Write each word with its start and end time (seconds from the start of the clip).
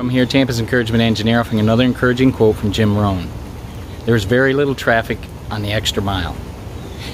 From 0.00 0.08
here, 0.08 0.24
Tampa's 0.24 0.60
Encouragement 0.60 1.02
Engineer 1.02 1.40
offering 1.40 1.60
another 1.60 1.84
encouraging 1.84 2.32
quote 2.32 2.56
from 2.56 2.72
Jim 2.72 2.96
Rohn. 2.96 3.28
There 4.06 4.14
is 4.14 4.24
very 4.24 4.54
little 4.54 4.74
traffic 4.74 5.18
on 5.50 5.60
the 5.60 5.72
extra 5.72 6.02
mile. 6.02 6.34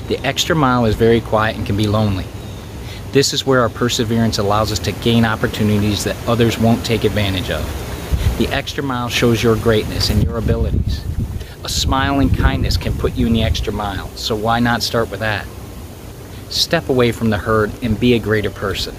The 0.07 0.25
extra 0.25 0.55
mile 0.55 0.85
is 0.85 0.95
very 0.95 1.21
quiet 1.21 1.57
and 1.57 1.67
can 1.67 1.77
be 1.77 1.89
lonely. 1.89 2.27
This 3.11 3.33
is 3.33 3.45
where 3.45 3.63
our 3.63 3.69
perseverance 3.69 4.39
allows 4.39 4.71
us 4.71 4.79
to 4.79 4.93
gain 4.93 5.25
opportunities 5.25 6.05
that 6.05 6.29
others 6.29 6.61
won't 6.61 6.87
take 6.87 7.03
advantage 7.03 7.51
of. 7.51 8.39
The 8.39 8.47
extra 8.55 8.85
mile 8.85 9.09
shows 9.09 9.43
your 9.43 9.57
greatness 9.57 10.09
and 10.09 10.23
your 10.23 10.37
abilities. 10.37 11.05
A 11.65 11.69
smile 11.69 12.21
and 12.21 12.33
kindness 12.39 12.77
can 12.77 12.93
put 12.93 13.17
you 13.17 13.27
in 13.27 13.33
the 13.33 13.43
extra 13.43 13.73
mile, 13.73 14.07
so 14.11 14.37
why 14.37 14.61
not 14.61 14.85
start 14.85 15.11
with 15.11 15.19
that? 15.19 15.45
Step 16.51 16.89
away 16.89 17.11
from 17.11 17.31
the 17.31 17.39
herd 17.39 17.73
and 17.83 17.99
be 17.99 18.15
a 18.15 18.21
greater 18.21 18.51
person. 18.51 18.95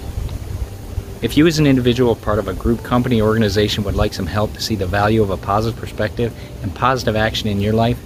If 1.20 1.36
you 1.36 1.48
as 1.48 1.58
an 1.58 1.66
individual 1.66 2.16
part 2.16 2.38
of 2.38 2.48
a 2.48 2.54
group, 2.54 2.84
company, 2.84 3.24
organization 3.24 3.84
would 3.86 3.96
like 3.96 4.14
some 4.14 4.28
help 4.28 4.54
to 4.54 4.62
see 4.62 4.76
the 4.76 4.86
value 4.86 5.24
of 5.24 5.32
a 5.32 5.38
positive 5.38 5.80
perspective 5.80 6.32
and 6.62 6.76
positive 6.76 7.16
action 7.16 7.50
in 7.50 7.60
your 7.60 7.74
life, 7.74 7.98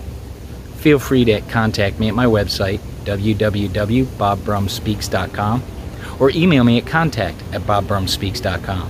feel 0.77 0.97
free 0.97 1.25
to 1.25 1.41
contact 1.41 1.99
me 1.99 2.07
at 2.07 2.15
my 2.15 2.25
website, 2.25 2.79
www.bobbrumspeaks.com, 3.03 5.63
or 6.21 6.29
email 6.29 6.63
me 6.63 6.77
at 6.77 6.87
contact 6.87 7.43
at 7.51 7.63
bobbrumspeaks.com. 7.63 8.89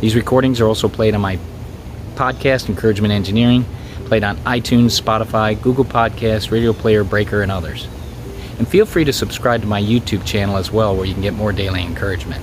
These 0.00 0.16
recordings 0.16 0.58
are 0.62 0.66
also 0.66 0.88
played 0.88 1.14
on 1.14 1.20
my 1.20 1.38
podcast, 2.14 2.70
Encouragement 2.70 3.12
Engineering, 3.12 3.66
played 4.06 4.24
on 4.24 4.38
iTunes, 4.38 4.98
Spotify, 4.98 5.60
Google 5.60 5.84
Podcasts, 5.84 6.50
Radio 6.50 6.72
Player, 6.72 7.04
Breaker, 7.04 7.42
and 7.42 7.52
others. 7.52 7.86
And 8.58 8.66
feel 8.66 8.86
free 8.86 9.04
to 9.04 9.12
subscribe 9.12 9.60
to 9.60 9.66
my 9.66 9.82
YouTube 9.82 10.24
channel 10.24 10.56
as 10.56 10.72
well, 10.72 10.96
where 10.96 11.04
you 11.04 11.12
can 11.12 11.22
get 11.22 11.34
more 11.34 11.52
daily 11.52 11.82
encouragement 11.82 12.42